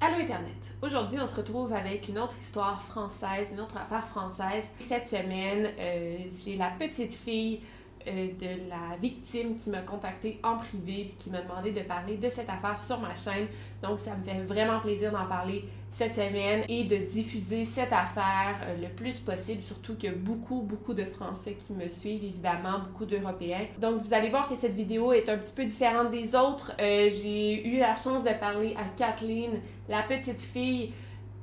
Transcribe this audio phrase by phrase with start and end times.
[0.00, 0.76] Allô Internet!
[0.80, 4.64] Aujourd'hui, on se retrouve avec une autre histoire française, une autre affaire française.
[4.78, 7.62] Cette semaine, euh, j'ai la petite fille
[8.08, 12.16] euh, de la victime qui m'a contacté en privé et qui m'a demandé de parler
[12.16, 13.46] de cette affaire sur ma chaîne.
[13.82, 18.56] Donc, ça me fait vraiment plaisir d'en parler cette semaine et de diffuser cette affaire
[18.62, 22.24] euh, le plus possible, surtout qu'il y a beaucoup, beaucoup de Français qui me suivent,
[22.24, 23.66] évidemment, beaucoup d'Européens.
[23.78, 26.72] Donc, vous allez voir que cette vidéo est un petit peu différente des autres.
[26.80, 30.92] Euh, j'ai eu la chance de parler à Kathleen, la petite fille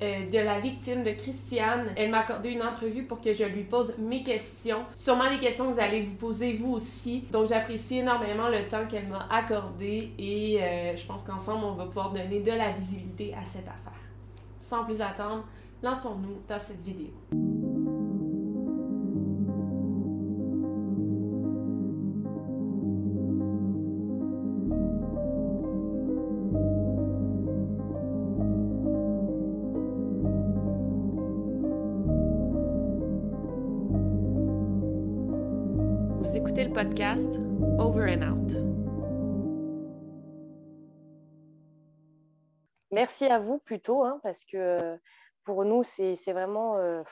[0.02, 1.92] euh, de la victime de Christiane.
[1.96, 4.84] Elle m'a accordé une entrevue pour que je lui pose mes questions.
[4.92, 7.24] Sûrement des questions que vous allez vous poser vous aussi.
[7.32, 11.86] Donc j'apprécie énormément le temps qu'elle m'a accordé et euh, je pense qu'ensemble on va
[11.86, 14.00] pouvoir donner de la visibilité à cette affaire.
[14.60, 15.44] Sans plus attendre,
[15.82, 17.45] lançons-nous dans cette vidéo.
[36.26, 37.40] Vous écoutez le podcast
[37.78, 38.52] Over and Out.
[42.90, 44.98] Merci à vous plutôt, hein, parce que
[45.44, 47.04] pour nous, c'est vraiment, euh,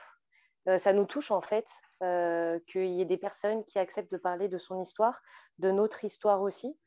[0.67, 1.65] euh, ça nous touche en fait,
[2.03, 5.21] euh, qu'il y ait des personnes qui acceptent de parler de son histoire,
[5.59, 6.77] de notre histoire aussi,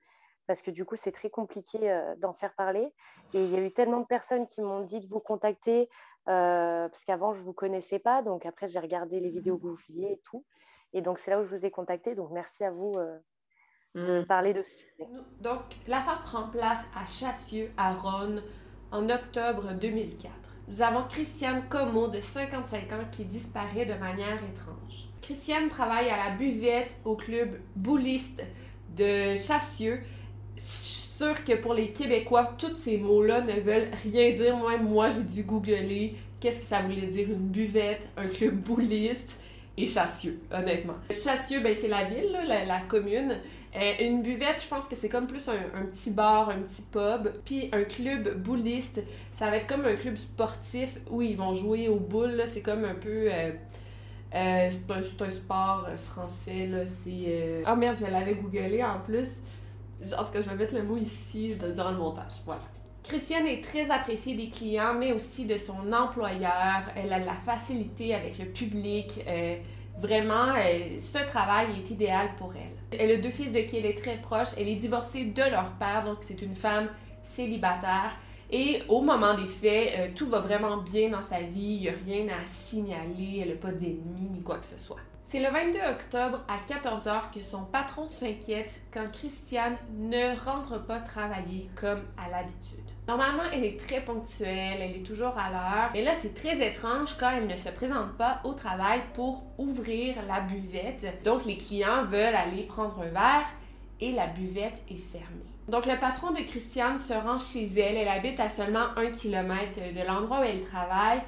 [0.47, 2.93] parce que du coup, c'est très compliqué d'en faire parler.
[3.33, 5.89] Et il y a eu tellement de personnes qui m'ont dit de vous contacter,
[6.27, 9.79] parce qu'avant, je ne vous connaissais pas, donc après, j'ai regardé les vidéos que vous
[9.79, 10.45] faisiez et tout.
[10.93, 13.19] Et donc, c'est là où je vous ai contacté, donc merci à vous euh,
[13.95, 14.27] de Mm.
[14.27, 15.09] parler de ce sujet.
[15.41, 18.43] Donc, l'affaire prend place à Chassieux, à Rhône,
[18.91, 20.33] en octobre 2004.
[20.69, 25.09] Nous avons Christiane Como, de 55 ans, qui disparaît de manière étrange.
[25.23, 28.43] Christiane travaille à la buvette au club bouliste
[28.97, 30.01] de Chassieux.
[30.59, 34.57] Sûre que pour les Québécois, tous ces mots-là ne veulent rien dire.
[34.57, 39.38] Moi, moi j'ai dû googler qu'est-ce que ça voulait dire une buvette, un club bouliste
[39.83, 40.95] et Chassieux, honnêtement.
[41.11, 43.37] Chassieux, ben, c'est la ville, la, commune.
[43.77, 47.33] Euh, une buvette, je pense que c'est comme plus un, petit bar, un petit pub.
[47.45, 49.03] Puis un club bouliste,
[49.39, 52.43] ça va être comme un club sportif où ils vont jouer aux boules.
[52.47, 53.29] C'est comme un peu.
[53.31, 53.51] euh,
[54.35, 56.67] euh, c'est un, un sport français.
[56.67, 56.85] là.
[56.87, 57.63] C'est.
[57.71, 59.29] Oh merde, je l'avais googlé en plus.
[60.17, 62.35] En tout cas, je vais mettre le mot ici durant le montage.
[62.47, 62.63] Voilà.
[63.09, 66.83] Christiane est très appréciée des clients, mais aussi de son employeur.
[66.95, 69.25] Elle a de la facilité avec le public.
[69.27, 69.57] Euh,
[69.99, 72.99] vraiment, euh, ce travail est idéal pour elle.
[73.01, 74.49] Elle a deux fils de qui elle est très proche.
[74.59, 76.89] Elle est divorcée de leur père, donc c'est une femme
[77.23, 78.15] célibataire.
[78.51, 81.77] Et au moment des faits, euh, tout va vraiment bien dans sa vie.
[81.77, 83.41] Il n'y a rien à signaler.
[83.41, 85.01] Elle n'a pas d'ennemis ni quoi que ce soit.
[85.25, 90.99] C'est le 22 octobre à 14h que son patron s'inquiète quand Christiane ne rentre pas
[90.99, 92.98] travailler comme à l'habitude.
[93.09, 95.91] Normalement, elle est très ponctuelle, elle est toujours à l'heure.
[95.95, 100.17] Mais là, c'est très étrange quand elle ne se présente pas au travail pour ouvrir
[100.29, 101.23] la buvette.
[101.25, 103.49] Donc, les clients veulent aller prendre un verre
[104.03, 105.47] et la buvette est fermée.
[105.69, 107.97] Donc, le patron de Christiane se rend chez elle.
[107.97, 111.23] Elle habite à seulement un kilomètre de l'endroit où elle travaille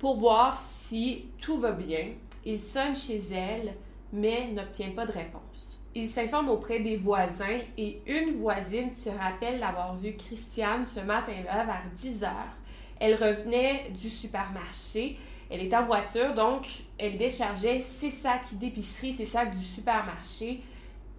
[0.00, 2.08] pour voir si tout va bien.
[2.44, 3.74] Il sonne chez elle,
[4.12, 5.80] mais n'obtient pas de réponse.
[5.94, 11.64] Il s'informe auprès des voisins et une voisine se rappelle d'avoir vu Christiane ce matin-là
[11.64, 12.56] vers 10 heures.
[13.00, 15.16] Elle revenait du supermarché.
[15.50, 16.64] Elle est en voiture, donc
[16.96, 20.62] elle déchargeait ses sacs d'épicerie, ses sacs du supermarché.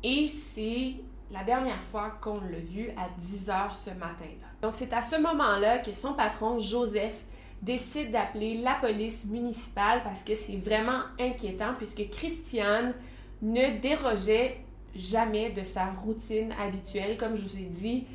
[0.04, 0.94] Et c'est
[1.32, 4.48] la dernière fois qu'on l'a vue à 10 heures ce matin-là.
[4.62, 7.26] Donc c'est à ce moment-là que son patron, Joseph,
[7.62, 12.94] décide d'appeler la police municipale parce que c'est vraiment inquiétant puisque Christiane
[13.42, 14.58] ne dérogeait
[14.96, 17.18] jamais de sa routine habituelle.
[17.18, 18.08] Comme je vous ai dit,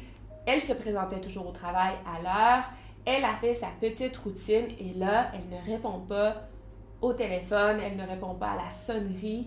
[0.46, 2.64] elle se présentait toujours au travail à l'heure,
[3.04, 6.48] elle a fait sa petite routine et là, elle ne répond pas
[7.00, 9.46] au téléphone, elle ne répond pas à la sonnerie.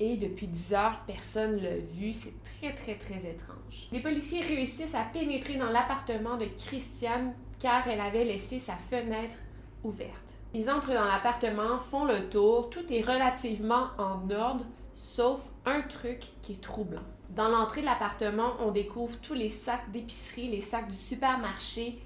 [0.00, 2.12] Et depuis 10 heures, personne ne l'a vu.
[2.12, 3.88] C'est très, très, très étrange.
[3.90, 9.34] Les policiers réussissent à pénétrer dans l'appartement de Christiane car elle avait laissé sa fenêtre
[9.82, 10.34] ouverte.
[10.54, 14.64] Ils entrent dans l'appartement, font le tour, tout est relativement en ordre,
[14.94, 17.02] sauf un truc qui est troublant.
[17.30, 21.98] Dans l'entrée de l'appartement, on découvre tous les sacs d'épicerie, les sacs du supermarché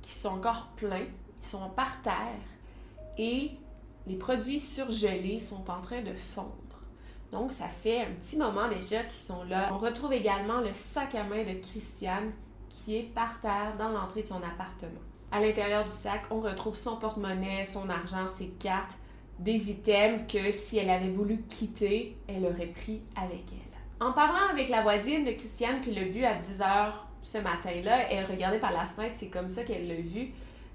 [0.00, 1.06] qui sont encore pleins,
[1.42, 2.14] ils sont par terre
[3.18, 3.50] et
[4.06, 6.67] les produits surgelés sont en train de fondre.
[7.32, 9.68] Donc, ça fait un petit moment déjà qu'ils sont là.
[9.72, 12.32] On retrouve également le sac à main de Christiane
[12.68, 15.00] qui est par terre dans l'entrée de son appartement.
[15.30, 18.96] À l'intérieur du sac, on retrouve son porte-monnaie, son argent, ses cartes,
[19.38, 23.68] des items que si elle avait voulu quitter, elle aurait pris avec elle.
[24.06, 28.10] En parlant avec la voisine de Christiane qui l'a vue à 10 h ce matin-là,
[28.10, 30.32] elle regardait par la fenêtre, c'est comme ça qu'elle l'a vue.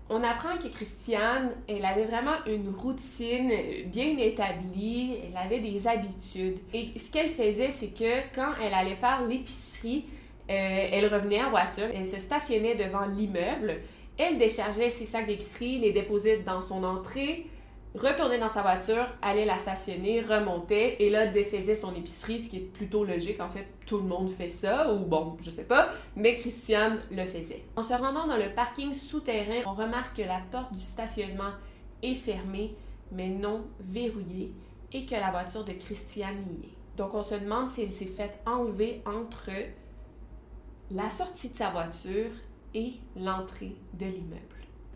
[0.09, 3.51] On apprend que Christiane, elle avait vraiment une routine
[3.85, 6.59] bien établie, elle avait des habitudes.
[6.73, 10.05] Et ce qu'elle faisait, c'est que quand elle allait faire l'épicerie,
[10.49, 13.79] euh, elle revenait en voiture, elle se stationnait devant l'immeuble,
[14.17, 17.47] elle déchargeait ses sacs d'épicerie, les déposait dans son entrée,
[17.95, 22.57] retournait dans sa voiture, allait la stationner, remontait et là défaisait son épicerie, ce qui
[22.57, 23.39] est plutôt logique.
[23.39, 27.23] En fait, tout le monde fait ça, ou bon, je sais pas, mais Christiane le
[27.25, 27.63] faisait.
[27.75, 31.51] En se rendant dans le parking souterrain, on remarque que la porte du stationnement
[32.01, 32.75] est fermée,
[33.11, 34.53] mais non verrouillée,
[34.91, 36.97] et que la voiture de Christiane y est.
[36.97, 39.49] Donc on se demande si elle s'est faite enlever entre
[40.91, 42.29] la sortie de sa voiture
[42.75, 44.41] et l'entrée de l'immeuble.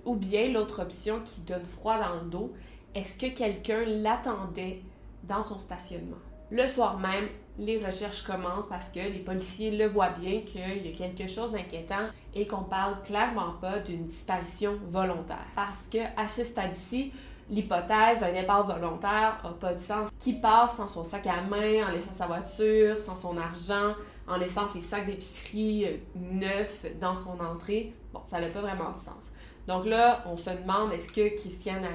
[0.06, 2.54] Ou bien l'autre option qui donne froid dans le dos,
[2.98, 4.82] est-ce que quelqu'un l'attendait
[5.24, 6.18] dans son stationnement?
[6.50, 7.28] Le soir même,
[7.60, 11.52] les recherches commencent parce que les policiers le voient bien qu'il y a quelque chose
[11.52, 15.46] d'inquiétant et qu'on parle clairement pas d'une disparition volontaire.
[15.56, 17.12] Parce que à ce stade-ci,
[17.52, 20.10] l'hypothèse d'un départ volontaire n'a pas de sens.
[20.20, 23.94] Qui passe sans son sac à main, en laissant sa voiture, sans son argent,
[24.28, 28.92] en laissant ses sacs d'épicerie euh, neufs dans son entrée, bon, ça n'a pas vraiment
[28.92, 29.32] de sens.
[29.68, 31.86] Donc là, on se demande est-ce que Christiane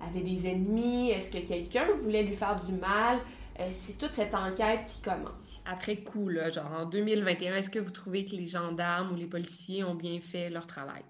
[0.00, 3.18] avait des ennemis, est-ce que quelqu'un voulait lui faire du mal?
[3.60, 5.62] Euh, c'est toute cette enquête qui commence.
[5.66, 9.26] Après coup, là, genre en 2021, est-ce que vous trouvez que les gendarmes ou les
[9.26, 11.04] policiers ont bien fait leur travail?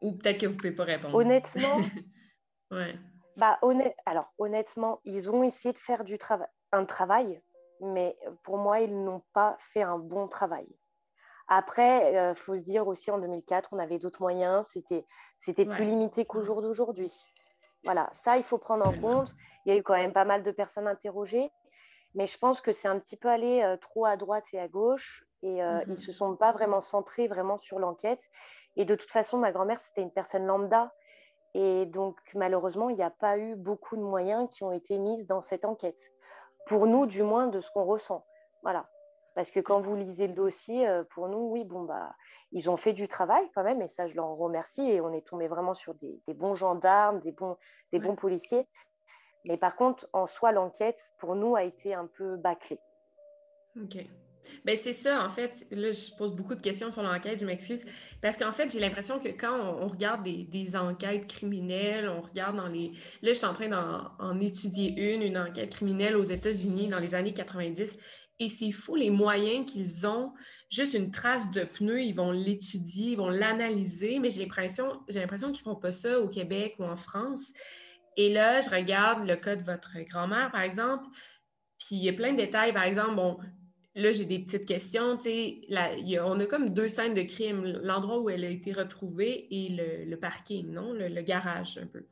[0.00, 1.14] Ou peut-être que vous ne pouvez pas répondre.
[1.14, 1.80] Honnêtement,
[2.70, 2.94] ouais.
[3.36, 3.58] bah,
[4.06, 7.42] alors honnêtement, ils ont essayé de faire du travail, un travail,
[7.80, 10.66] mais pour moi, ils n'ont pas fait un bon travail.
[11.48, 15.04] Après, il euh, faut se dire aussi, en 2004, on avait d'autres moyens, c'était,
[15.38, 17.12] c'était plus limité qu'au jour d'aujourd'hui.
[17.84, 19.32] Voilà, ça, il faut prendre en compte.
[19.64, 21.50] Il y a eu quand même pas mal de personnes interrogées,
[22.14, 24.66] mais je pense que c'est un petit peu allé euh, trop à droite et à
[24.66, 28.22] gauche, et euh, ils ne se sont pas vraiment centrés vraiment sur l'enquête.
[28.76, 30.92] Et de toute façon, ma grand-mère, c'était une personne lambda,
[31.54, 35.24] et donc malheureusement, il n'y a pas eu beaucoup de moyens qui ont été mis
[35.26, 36.12] dans cette enquête
[36.66, 38.26] pour nous, du moins, de ce qu'on ressent.
[38.62, 38.88] Voilà.
[39.36, 42.16] Parce que quand vous lisez le dossier, euh, pour nous, oui, bon, bah,
[42.52, 44.80] ils ont fait du travail quand même, et ça, je leur remercie.
[44.80, 47.58] Et on est tombé vraiment sur des, bons gendarmes, des bons,
[47.92, 48.66] des bons policiers.
[49.44, 52.80] Mais par contre, en soi, l'enquête, pour nous, a été un peu bâclée.
[53.78, 53.98] OK.
[54.64, 55.66] Ben c'est ça, en fait.
[55.70, 57.84] Là, je pose beaucoup de questions sur l'enquête, je m'excuse.
[58.22, 62.68] Parce qu'en fait, j'ai l'impression que quand on, regarde des, enquêtes criminelles, on regarde dans
[62.68, 62.92] les.
[63.20, 67.14] Là, je suis en train d'en étudier une, une enquête criminelle aux États-Unis dans les
[67.14, 67.98] années 90.
[68.38, 70.32] Et c'est fou les moyens qu'ils ont.
[70.70, 75.20] Juste une trace de pneu, ils vont l'étudier, ils vont l'analyser, mais j'ai l'impression, j'ai
[75.20, 77.52] l'impression qu'ils ne font pas ça au Québec ou en France.
[78.16, 81.06] Et là, je regarde le cas de votre grand-mère, par exemple,
[81.78, 82.72] puis il y a plein de détails.
[82.72, 83.38] Par exemple, bon,
[83.94, 85.18] là, j'ai des petites questions.
[85.18, 90.16] on a comme deux scènes de crime, l'endroit où elle a été retrouvée et le,
[90.16, 90.92] parking, non?
[90.92, 92.04] Le, garage, un peu.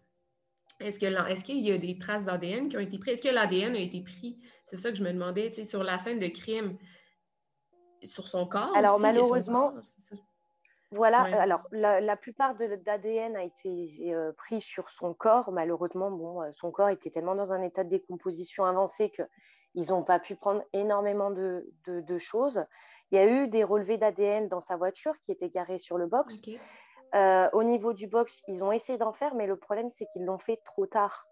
[0.84, 3.14] Est-ce qu'il y a des traces d'ADN qui ont été prises?
[3.14, 4.38] Est-ce que l'ADN a été pris?
[4.66, 6.76] C'est ça que je me demandais, sur la scène de crime,
[8.02, 8.72] sur son corps.
[8.76, 9.72] Alors, malheureusement,
[10.90, 15.50] voilà, alors la, plupart de l'ADN a été euh, pris sur son corps.
[15.50, 19.22] Malheureusement, bon, euh, son corps était tellement dans un état de décomposition avancé que
[19.74, 21.64] ils n'ont pas pu prendre énormément de,
[22.18, 22.64] choses.
[23.10, 26.06] Il y a eu des relevés d'ADN dans sa voiture qui était garée sur le
[26.06, 26.42] box.
[27.14, 30.24] Euh, au niveau du box, ils ont essayé d'en faire, mais le problème, c'est qu'ils
[30.24, 31.26] l'ont fait trop tard.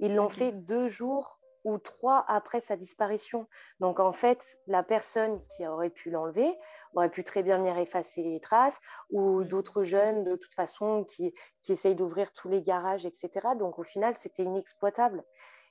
[0.00, 3.46] Ils l'ont fait deux jours ou trois après sa disparition.
[3.80, 6.58] Donc en fait, la personne qui aurait pu l'enlever
[6.94, 11.34] aurait pu très bien venir effacer les traces, ou d'autres jeunes de toute façon qui,
[11.62, 13.30] qui essayent d'ouvrir tous les garages, etc.
[13.58, 15.22] Donc au final, c'était inexploitable.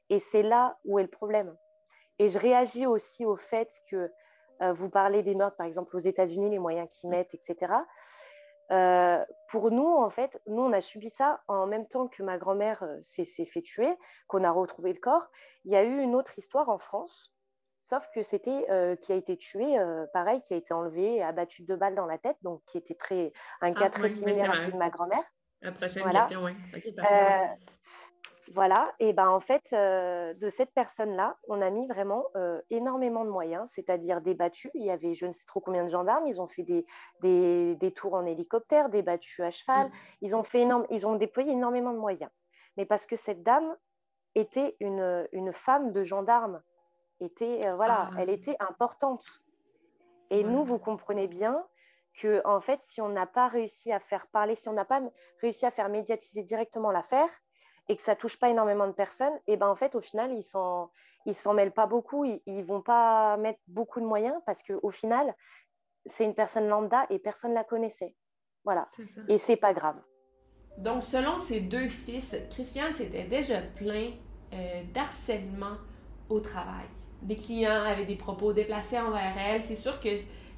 [0.09, 1.55] Et c'est là où est le problème.
[2.19, 4.11] Et je réagis aussi au fait que
[4.61, 7.73] euh, vous parlez des meurtres, par exemple aux États-Unis, les moyens qu'ils mettent, etc.
[8.71, 12.37] Euh, pour nous, en fait, nous, on a subi ça en même temps que ma
[12.37, 13.91] grand-mère euh, s'est fait tuer,
[14.27, 15.27] qu'on a retrouvé le corps.
[15.65, 17.33] Il y a eu une autre histoire en France,
[17.85, 19.77] sauf que c'était euh, qui a été tué,
[20.13, 23.33] pareil, qui a été enlevé, abattu de balles dans la tête, donc qui était très
[23.61, 25.23] un cas ah, très similaire à celui de ma grand-mère.
[25.61, 26.53] La prochaine question, oui.
[28.51, 33.23] Voilà, et ben en fait, euh, de cette personne-là, on a mis vraiment euh, énormément
[33.23, 34.71] de moyens, c'est-à-dire des battues.
[34.73, 36.85] Il y avait je ne sais trop combien de gendarmes, ils ont fait des,
[37.21, 39.91] des, tours en hélicoptère, des battues à cheval, mm.
[40.21, 42.31] ils, ont fait énorme, ils ont déployé énormément de moyens.
[42.75, 43.75] Mais parce que cette dame
[44.33, 46.61] était une, une femme de gendarme,
[47.19, 48.15] était, euh, voilà, ah.
[48.17, 49.43] elle était importante.
[50.31, 51.63] Et nous, vous comprenez bien
[52.15, 55.01] que, en fait, si on n'a pas réussi à faire parler, si on n'a pas
[55.41, 57.29] réussi à faire médiatiser directement l'affaire,
[57.89, 60.43] et que ça touche pas énormément de personnes, et ben en fait au final ils
[60.43, 60.91] s'en
[61.25, 64.73] ils s'en mêlent pas beaucoup, ils, ne vont pas mettre beaucoup de moyens parce que
[64.81, 65.35] au final
[66.05, 68.15] c'est une personne lambda et personne la connaissait.
[68.63, 68.85] Voilà.
[69.27, 69.97] Et c'est pas grave.
[70.77, 74.13] Donc selon ses deux fils, Christiane s'était déjà plaint
[74.53, 75.75] euh, d'harcèlement
[76.29, 76.85] au travail.
[77.21, 79.61] Des clients avaient des propos déplacés envers elle.
[79.61, 80.09] C'est sûr que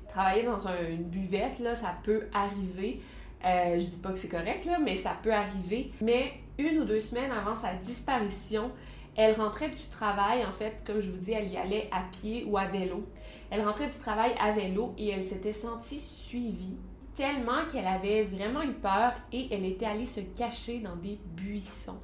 [0.07, 3.01] travailler dans une buvette, là, ça peut arriver.
[3.45, 5.91] Euh, je dis pas que c'est correct, là, mais ça peut arriver.
[6.01, 8.71] Mais une ou deux semaines avant sa disparition,
[9.15, 12.45] elle rentrait du travail, en fait, comme je vous dis, elle y allait à pied
[12.48, 13.05] ou à vélo.
[13.50, 16.77] Elle rentrait du travail à vélo et elle s'était sentie suivie
[17.15, 22.00] tellement qu'elle avait vraiment eu peur et elle était allée se cacher dans des buissons.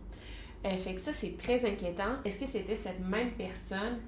[0.65, 2.22] Euh, fait que ça, c'est très inquiétant.
[2.25, 4.00] Est-ce que c'était cette même personne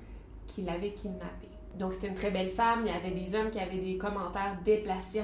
[0.48, 1.48] qui l'avait kidnappée?
[1.77, 2.81] Donc, c'était une très belle femme.
[2.86, 5.24] Il y avait des hommes qui avaient des commentaires déplacés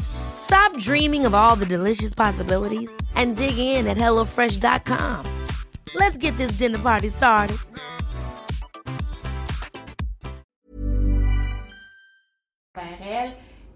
[0.00, 5.26] Stop dreaming of all the delicious possibilities and dig in at HelloFresh.com.
[5.94, 7.58] Let's get this dinner party started.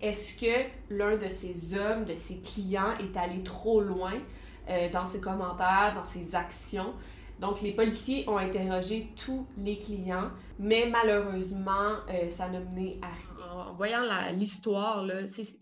[0.03, 4.13] est-ce que l'un de ses hommes, de ses clients, est allé trop loin
[4.69, 6.95] euh, dans ses commentaires, dans ses actions?
[7.41, 13.09] Donc, les policiers ont interrogé tous les clients, mais malheureusement, euh, ça n'a mené à
[13.09, 15.05] rien en voyant l'histoire,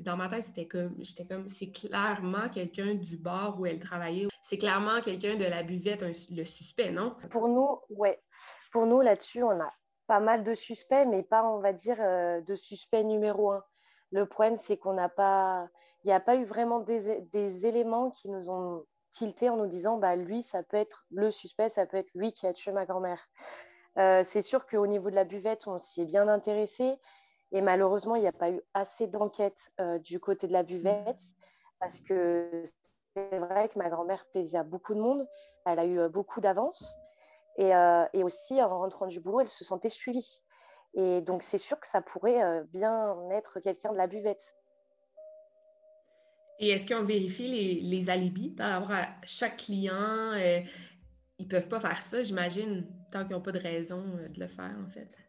[0.00, 4.28] dans ma tête, c'était comme, j'étais comme, c'est clairement quelqu'un du bar où elle travaillait.
[4.42, 7.16] C'est clairement quelqu'un de la buvette, le suspect, non?
[7.30, 8.20] Pour nous, ouais.
[8.72, 9.70] Pour nous, là-dessus, on a
[10.06, 13.64] pas mal de suspects, mais pas, on va dire, euh, de suspect numéro un.
[14.10, 15.68] Le problème, c'est qu'on n'a pas,
[16.04, 19.66] il n'y a pas eu vraiment des, des, éléments qui nous ont tilté en nous
[19.66, 22.72] disant, bah, lui, ça peut être le suspect, ça peut être lui qui a tué
[22.72, 23.26] ma grand-mère.
[23.96, 26.98] Euh, c'est sûr qu'au niveau de la buvette, on s'y est bien intéressé.
[27.54, 31.22] Et malheureusement, il n'y a pas eu assez d'enquête euh, du côté de la buvette
[31.78, 32.64] parce que
[33.14, 35.24] c'est vrai que ma grand-mère plaisait à beaucoup de monde.
[35.64, 36.98] Elle a eu euh, beaucoup d'avance.
[37.60, 40.42] Euh, et, aussi, en rentrant du boulot, elle se sentait suivie.
[40.94, 44.56] Et donc, c'est sûr que ça pourrait bien être quelqu'un de la buvette.
[46.58, 50.34] Et est-ce qu'on vérifie les, les, alibis par rapport à chaque client?
[51.38, 54.48] ils ne peuvent pas faire ça, j'imagine, tant qu'ils n'ont pas de raison de le
[54.48, 55.23] faire, en fait.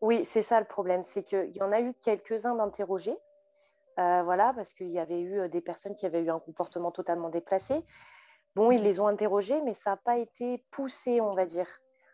[0.00, 3.18] Oui, c'est ça le problème, c'est qu'il y en a eu quelques-uns d'interrogés,
[3.98, 6.90] euh, voilà, parce qu'il y avait eu euh, des personnes qui avaient eu un comportement
[6.90, 7.82] totalement déplacé.
[8.54, 11.68] Bon, ils les ont interrogés, mais ça n'a pas été poussé, on va dire.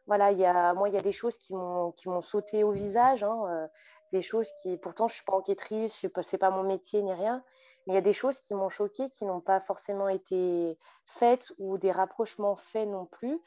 [0.07, 0.33] Voilà,
[0.75, 3.67] moi, il y a des choses qui m'ont, sauté au visage, hein, euh,
[4.13, 7.03] des choses qui, pourtant, je ne suis pas enquêtrice, ce n'est pas, pas mon métier
[7.03, 7.43] ni rien,
[7.87, 11.53] Mais il y a des choses qui m'ont choquée, qui n'ont pas forcément été faites
[11.59, 13.41] ou des rapprochements faits non plus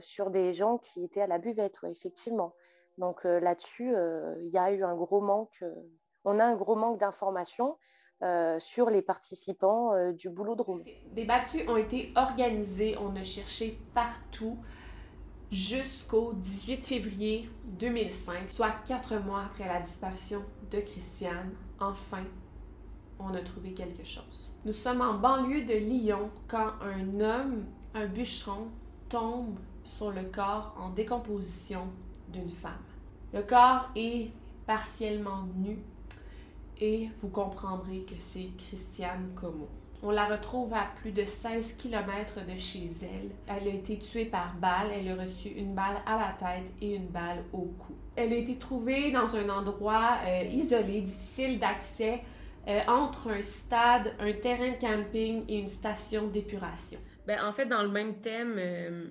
[0.00, 2.54] sur des gens qui étaient à la buvette, effectivement.
[2.98, 3.94] Donc là-dessus,
[4.42, 5.64] il y a eu un gros manque,
[6.24, 7.78] on a un gros manque d'informations.
[8.58, 10.82] sur les participants du boulot de room.
[11.12, 14.58] Des battues ont été organisées, on a cherché partout
[15.50, 21.54] jusqu'au 18 février 2005, soit quatre mois après la disparition de Christiane.
[21.80, 22.24] Enfin,
[23.20, 24.52] on a trouvé quelque chose.
[24.64, 28.68] Nous sommes en banlieue de Lyon quand un homme, un bûcheron,
[29.08, 31.86] tombe sur le corps en décomposition
[32.28, 32.84] d'une femme.
[33.34, 34.30] Le corps est
[34.66, 35.78] partiellement nu
[36.80, 39.68] et vous comprendrez que c'est Christiane Como.
[40.02, 43.30] On la retrouve à plus de 16 km de chez elle.
[43.48, 44.90] Elle a été tuée par balle.
[44.94, 47.94] Elle a reçu une balle à la tête et une balle au cou.
[48.14, 52.22] Elle a été trouvée dans un endroit euh, isolé, difficile d'accès,
[52.68, 57.00] euh, entre un stade, un terrain de camping et une station d'épuration.
[57.26, 59.06] Ben, en fait, dans le même thème, euh,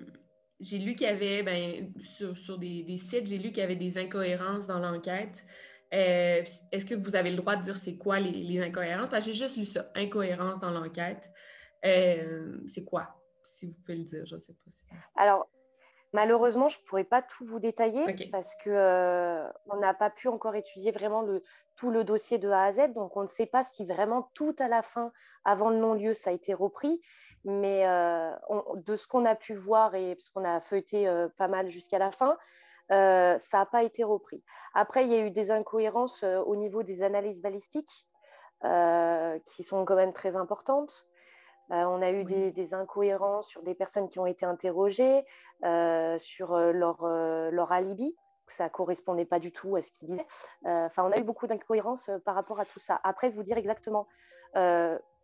[0.60, 1.92] j'ai lu qu'il y avait, ben,
[2.34, 5.44] sur, des, des, sites, j'ai lu qu'il y avait des incohérences dans l'enquête.
[5.94, 9.10] Euh, est-ce que vous avez le droit de dire c'est quoi les, incohérences?
[9.20, 11.30] j'ai juste lu ça, incohérence dans l'enquête.
[11.84, 13.08] Euh, c'est quoi?
[13.42, 14.70] Si vous pouvez le dire, je ne sais pas.
[14.70, 14.84] Si...
[15.16, 15.48] Alors,
[16.12, 19.48] malheureusement, je ne pourrais pas tout vous détailler parce qu'on euh,
[19.80, 21.42] n'a pas pu encore étudier vraiment le,
[21.76, 22.92] tout le dossier de A à Z.
[22.94, 25.12] Donc, on ne sait pas si vraiment tout à la fin,
[25.44, 27.00] avant le non-lieu, ça a été repris.
[27.44, 31.98] Mais de ce qu'on a pu voir, et parce qu'on a feuilleté pas mal jusqu'à
[31.98, 32.36] la fin,
[32.90, 34.42] euh, ça n'a pas été repris.
[34.74, 38.06] Après, il y a eu des incohérences euh, au niveau des analyses balistiques
[38.64, 41.06] euh, qui sont quand même très importantes.
[41.68, 45.24] on a eu des, incohérences sur des personnes qui ont été interrogées,
[46.18, 48.16] sur leur, leur, alibi.
[48.46, 50.26] Ça ne correspondait pas du tout à ce qu'ils disaient.
[50.64, 52.98] Enfin, on a eu beaucoup d'incohérences par rapport à tout ça.
[53.04, 54.08] Après, vous dire exactement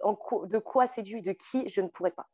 [0.05, 2.29] de quoi dû, de qui, je ne pourrais pas.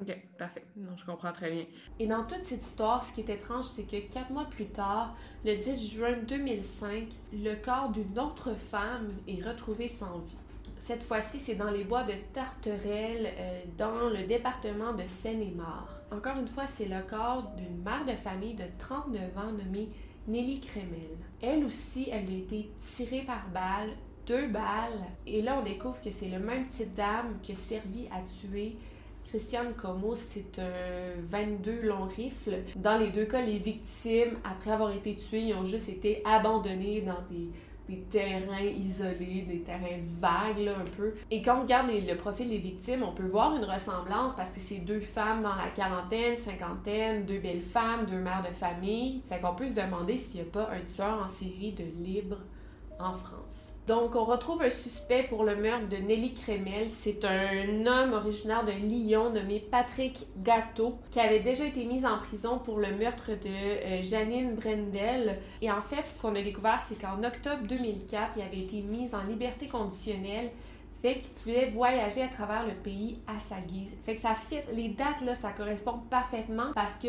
[0.00, 0.64] OK, parfait.
[0.76, 1.66] Non, je comprends très bien.
[1.98, 5.16] Et dans toute cette histoire, ce qui est étrange, c'est que quatre mois plus tard,
[5.44, 10.36] le 10 juin 2005, le corps d'une autre femme est retrouvé sans vie.
[10.78, 15.88] Cette fois-ci, c'est dans les bois de Tarterelle, euh, dans le département de Seine-et-Marne.
[16.12, 19.88] Encore une fois, c'est le corps d'une mère de famille de 39 ans nommée
[20.28, 21.16] Nelly Kremel.
[21.42, 23.90] Elle aussi, elle a été tirée par balle,
[24.28, 28.06] deux balles, et là, on découvre que c'est le même type d'arme qui a servi
[28.12, 28.76] à tuer
[29.28, 32.62] Christiane Como, c'est un 22 long rifle.
[32.76, 37.02] Dans les deux cas, les victimes, après avoir été tuées, ils ont juste été abandonnées
[37.02, 37.48] dans des,
[38.10, 41.14] terrains isolés, des terrains vagues un peu.
[41.30, 44.60] Et quand on regarde le profil des victimes, on peut voir une ressemblance parce que
[44.60, 49.22] c'est deux femmes dans la quarantaine, cinquantaine, deux belles femmes, deux mères de famille.
[49.28, 52.38] Fait qu'on peut se demander s'il n'y a pas un tueur en série de libre
[53.00, 53.74] en France.
[53.86, 56.90] Donc, on retrouve un suspect pour le meurtre de Nelly Kremel.
[56.90, 62.18] C'est un homme originaire de Lyon nommé Patrick Gâteau qui avait déjà été mis en
[62.18, 65.38] prison pour le meurtre de euh, Janine Brendel.
[65.62, 69.14] Et en fait, ce qu'on a découvert, c'est qu'en octobre 2004, il avait été mis
[69.14, 70.50] en liberté conditionnelle
[71.02, 73.96] fait qu'il pouvait voyager à travers le pays à sa guise.
[74.04, 77.08] Fait que ça fit, les dates là, ça correspond parfaitement parce que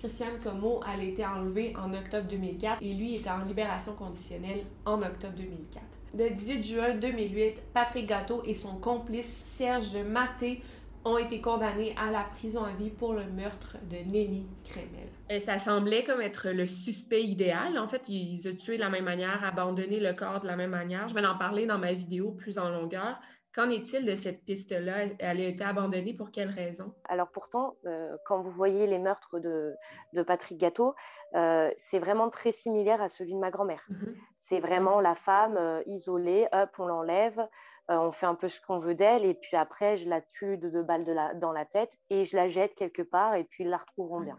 [0.00, 4.64] Christiane Como, elle a été enlevée en octobre 2004 et lui était en libération conditionnelle
[4.86, 5.84] en octobre 2004.
[6.16, 10.62] Le 18 juin 2008, Patrick Gâteau et son complice Serge Maté
[11.04, 15.08] ont été condamnés à la prison à vie pour le meurtre de Nelly Kremel.
[15.28, 17.78] Et ça semblait comme être le suspect idéal.
[17.78, 20.70] En fait, ils ont tué de la même manière, abandonné le corps de la même
[20.70, 21.08] manière.
[21.08, 23.20] Je vais en parler dans ma vidéo plus en longueur.
[23.52, 25.06] Qu'en est-il de cette piste-là?
[25.18, 26.94] Elle a été abandonnée pour quelle raison?
[27.08, 29.74] Alors pourtant, euh, quand vous voyez les meurtres de,
[30.22, 30.94] Patrick Gâteau,
[31.34, 33.84] euh, c'est vraiment très similaire à celui de ma grand-mère.
[33.88, 34.14] Mhm.
[34.38, 37.44] C'est vraiment la femme euh, isolée, hop, on l'enlève,
[37.88, 40.68] on fait un peu ce qu'on veut d'elle, et puis après, je la tue de
[40.68, 41.04] deux balles
[41.40, 44.38] dans la tête et je la jette quelque part, et puis ils la retrouveront bien.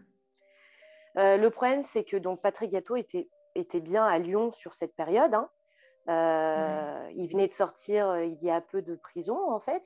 [1.16, 5.34] le problème, c'est que donc Patrick Gâteau était, était bien à Lyon sur cette période.
[5.34, 5.50] Hein,
[6.08, 9.82] euh, il venait de sortir euh, il y a peu de prison, en fait.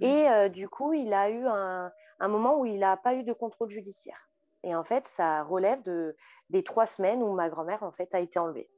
[0.00, 0.04] Mmh.
[0.04, 1.92] Et euh, du coup, il a eu un,
[2.28, 4.28] moment où il n'a pas eu de contrôle judiciaire.
[4.64, 6.16] Et en fait, ça relève de,
[6.50, 8.68] des trois semaines où ma grand-mère, en fait, a été enlevée.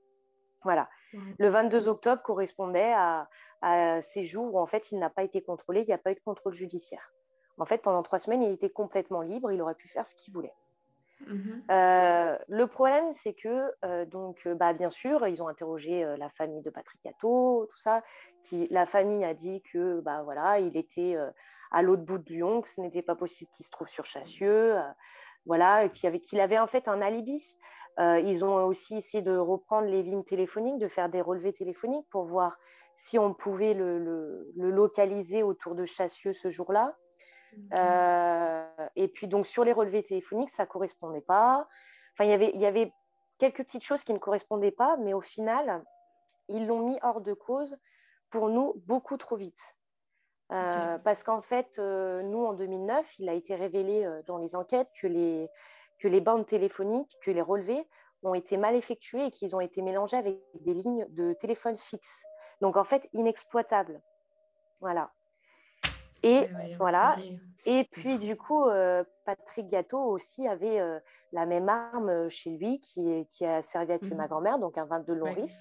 [0.62, 0.88] Voilà.
[1.38, 3.28] Le 22 octobre correspondait à,
[4.02, 6.14] ces jours où, en fait, il n'a pas été contrôlé, il n'y a pas eu
[6.14, 7.12] de contrôle judiciaire.
[7.58, 10.32] En fait, pendant trois semaines, il était complètement libre, il aurait pu faire ce qu'il
[10.32, 10.52] voulait.
[11.26, 11.62] Mhm.
[11.70, 16.28] Euh, le problème, c'est que, euh, donc, euh, bah, bien sûr, ils ont interrogé la
[16.28, 18.02] famille de Patrick Gâteau, tout ça.
[18.70, 21.16] La famille a dit que, bah, voilà, il était
[21.70, 24.76] à l'autre bout de Lyon, que ce n'était pas possible qu'il se trouve sur Chassieux,
[25.46, 27.56] voilà, qu'il avait, en fait un alibi.
[27.98, 32.24] ils ont aussi essayé de reprendre les lignes téléphoniques, de faire des relevés téléphoniques pour
[32.24, 32.58] voir
[32.94, 36.96] si on pouvait le, localiser autour de Chassieux ce jour-là.
[38.96, 41.68] Et puis donc sur les relevés téléphoniques, ça ne correspondait pas.
[42.14, 42.92] Enfin, y il y avait
[43.38, 45.82] quelques petites choses qui ne correspondaient pas, mais au final,
[46.48, 47.76] ils l'ont mis hors de cause
[48.30, 49.76] pour nous beaucoup trop vite.
[50.52, 54.56] Euh, parce qu'en fait, euh, nous, en 2009, il a été révélé euh, dans les
[54.56, 55.48] enquêtes que les,
[55.98, 57.88] que les bandes téléphoniques, que les relevés
[58.24, 62.24] ont été mal effectués et qu'ils ont été mélangés avec des lignes de téléphone fixe.
[62.60, 64.02] Donc, en fait, inexploitables.
[64.80, 65.12] Voilà.
[66.22, 67.16] Et voilà.
[67.66, 68.64] Et puis, du coup,
[69.24, 70.80] Patrick Gâteau aussi avait
[71.32, 74.78] la même arme chez lui qui, qui a servi à tuer ma mmh grand-mère, donc
[74.78, 75.54] un 22 long riff.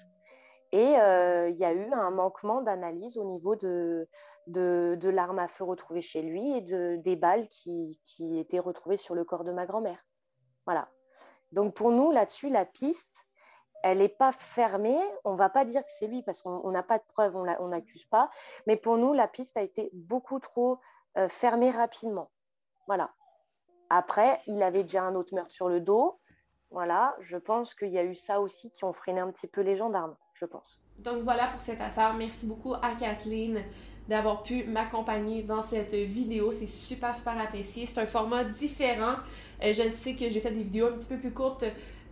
[0.72, 4.08] Et il y a eu un manquement d'analyse au niveau de,
[4.46, 8.96] de, l'arme à feu retrouvée chez lui et de, des balles qui, qui étaient retrouvées
[8.96, 9.98] sur le corps de ma grand-mère.
[10.66, 10.88] Voilà.
[11.52, 13.28] Donc pour nous, là-dessus, la piste,
[13.82, 14.98] elle n'est pas fermée.
[15.24, 17.68] On ne va pas dire que c'est lui parce qu'on n'a pas de preuves, on
[17.68, 18.30] n'accuse pas.
[18.66, 20.80] Mais pour nous, la piste a été beaucoup trop
[21.16, 22.30] euh, fermée rapidement.
[22.86, 23.10] Voilà.
[23.88, 26.20] Après, il avait déjà un autre meurtre sur le dos.
[26.70, 29.60] Voilà, je pense qu'il y a eu ça aussi qui ont freiné un petit peu
[29.60, 30.80] les gendarmes, je pense.
[31.00, 32.14] Donc voilà pour cette affaire.
[32.14, 33.64] Merci beaucoup à Kathleen
[34.08, 36.52] d'avoir pu m'accompagner dans cette vidéo.
[36.52, 37.86] C'est super, super apprécié.
[37.86, 39.16] C'est un format différent.
[39.62, 41.64] Euh, je sais que j'ai fait des vidéos un petit peu plus courtes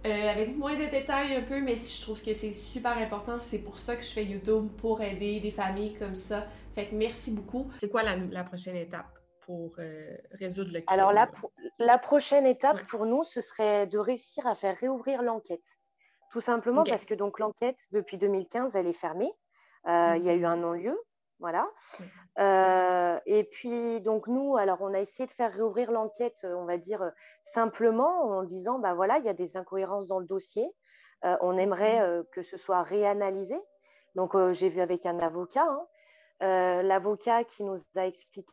[0.06, 3.38] euh, avec moins de détails un peu, mais je trouve que c'est super important.
[3.40, 6.46] C'est pour ça que je fais YouTube, pour aider des familles comme ça.
[6.74, 7.70] Fait que merci beaucoup.
[7.80, 9.06] C'est quoi la, prochaine étape
[9.40, 10.98] pour euh, résoudre le crime?
[10.98, 11.28] Alors la,
[11.78, 15.64] la prochaine étape pour nous, ce serait de réussir à faire réouvrir l'enquête.
[16.30, 19.32] Tout simplement parce que donc l'enquête, depuis 2015, elle est fermée.
[19.86, 20.98] Il y a eu un non-lieu.
[21.40, 21.70] Voilà.
[22.38, 26.78] Euh, et puis, donc, nous, alors, on a essayé de faire réouvrir l'enquête, on va
[26.78, 27.10] dire, euh,
[27.42, 30.68] simplement en disant, bah voilà, il y a des incohérences dans le dossier.
[31.24, 32.00] Euh, on aimerait
[32.32, 33.56] que ce soit réanalysé.
[34.14, 36.82] Donc, j'ai vu avec un avocat, hein.
[36.82, 38.52] l'avocat qui nous a expliqué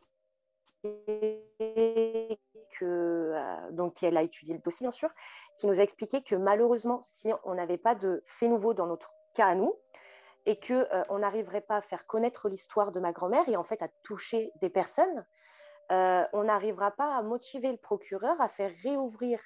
[2.78, 3.34] que,
[3.72, 5.10] donc, elle a étudié le dossier, bien sûr,
[5.58, 9.12] qui nous a expliqué que malheureusement, si on n'avait pas de fait nouveau dans notre
[9.34, 9.74] cas à nous,
[10.46, 13.82] et qu'on euh, n'arriverait pas à faire connaître l'histoire de ma grand-mère et en fait
[13.82, 15.26] à toucher des personnes,
[15.92, 19.40] euh, on n'arrivera pas à motiver le procureur à faire réouvrir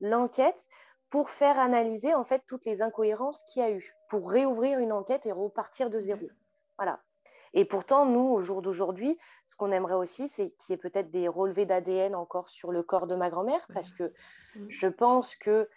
[0.00, 0.66] l'enquête
[1.10, 4.92] pour faire analyser en fait toutes les incohérences qu'il y a eu, pour réouvrir une
[4.92, 6.28] enquête et repartir de zéro.
[6.78, 7.00] Voilà.
[7.54, 11.10] Et pourtant, nous, au jour d'aujourd'hui, ce qu'on aimerait aussi, c'est qu'il y ait peut-être
[11.10, 14.12] des relevés d'ADN encore sur le corps de ma grand-mère, parce que
[14.68, 15.70] je pense que,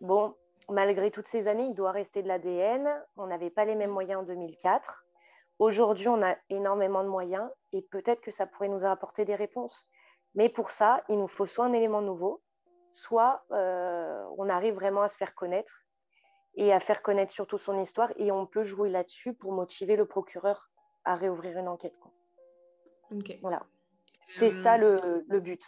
[0.00, 0.34] bon,
[0.68, 2.88] malgré toutes ces années, il doit rester de l'ADN.
[3.16, 3.94] On n'avait pas les mêmes mm.
[3.94, 5.04] moyens en 2004.
[5.58, 9.86] Aujourd'hui, on a énormément de moyens et peut-être que ça pourrait nous apporter des réponses.
[10.34, 12.42] Mais pour ça, il nous faut soit un élément nouveau,
[12.92, 15.84] soit euh, on arrive vraiment à se faire connaître
[16.56, 20.06] et à faire connaître surtout son histoire et on peut jouer là-dessus pour motiver le
[20.06, 20.70] procureur
[21.04, 21.94] à réouvrir une enquête.
[23.42, 23.62] Voilà.
[24.36, 25.62] C'est ça euh, le, le but.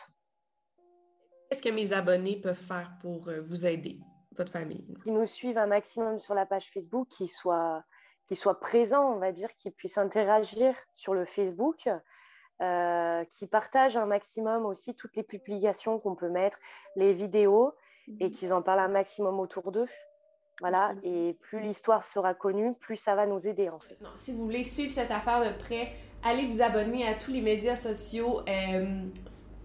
[1.48, 4.00] Qu'est-ce que mes abonnés peuvent faire pour euh, vous aider?
[4.36, 7.84] Votre famille Qui nous suivent un maximum sur la page Facebook, qui soient,
[8.26, 11.88] qui soient présents, on va dire, qui puissent interagir sur le Facebook,
[12.62, 16.58] euh, qui partagent un maximum aussi toutes les publications qu'on peut mettre,
[16.96, 17.74] les vidéos,
[18.20, 18.32] et mhm.
[18.32, 19.88] qu'ils en parlent un maximum autour d'eux.
[20.60, 23.98] Voilà, et plus l'histoire sera connue, plus ça va nous aider en fait.
[24.16, 25.92] si vous voulez suivre cette affaire de près,
[26.24, 28.40] allez vous abonner à tous les médias sociaux.
[28.48, 29.04] Euh,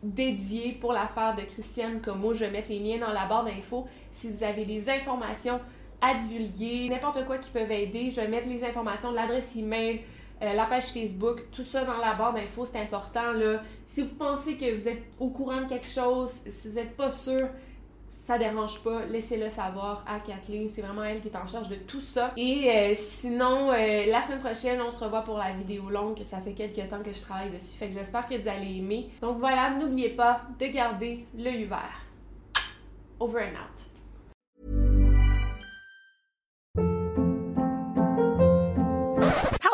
[0.04, 2.34] dédié pour l'affaire de Christiane Como.
[2.34, 3.88] Je vais mettre les liens dans la barre d'infos.
[4.12, 5.60] Si vous avez des informations
[6.02, 10.02] à divulguer, n'importe quoi qui peuvent aider, je vais mettre les informations, l'adresse email,
[10.42, 13.32] euh, la page Facebook, tout ça dans la barre d'infos, c'est important.
[13.34, 13.62] Là.
[13.86, 17.12] Si vous pensez que vous êtes au courant de quelque chose, si vous n'êtes pas
[17.12, 17.48] sûr,
[18.10, 20.68] ça dérange pas, laissez-le savoir à Kathleen.
[20.68, 22.32] C'est vraiment elle qui est en charge de tout ça.
[22.38, 26.42] Et euh, sinon, euh, la semaine prochaine, on se revoit pour la vidéo longue, ça
[26.42, 27.78] fait quelques temps que je travaille dessus.
[27.78, 29.10] Fait que j'espère que vous allez aimer.
[29.22, 32.02] Donc voilà, n'oubliez pas de garder l'œil ouvert.
[33.20, 33.91] Over and out.